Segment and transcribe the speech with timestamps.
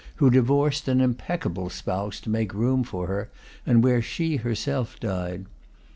[0.15, 3.29] who divorced an impeccable spouse to make room for her,
[3.67, 5.45] and where she herself died.